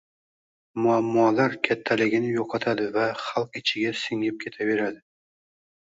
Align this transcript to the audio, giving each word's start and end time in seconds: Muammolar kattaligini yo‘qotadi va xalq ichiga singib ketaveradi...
Muammolar 0.85 1.57
kattaligini 1.67 2.33
yo‘qotadi 2.37 2.89
va 2.97 3.05
xalq 3.27 3.61
ichiga 3.61 3.95
singib 4.05 4.43
ketaveradi... 4.47 5.03